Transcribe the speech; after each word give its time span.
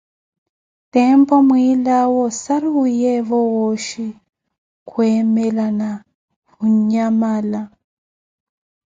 Tempu 0.91 1.35
mwiilawe 1.47 2.17
osaruwiyevo 2.29 3.39
wooxhi, 3.53 4.07
khwemela 4.89 5.67
na 5.79 5.89
khunyamala. 6.49 7.61